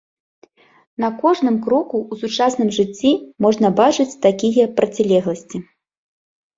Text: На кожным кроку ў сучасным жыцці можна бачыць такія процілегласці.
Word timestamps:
На 1.03 1.09
кожным 1.21 1.57
кроку 1.67 1.97
ў 2.11 2.23
сучасным 2.23 2.73
жыцці 2.79 3.13
можна 3.49 3.67
бачыць 3.83 4.09
такія 4.27 4.65
процілегласці. 4.77 5.67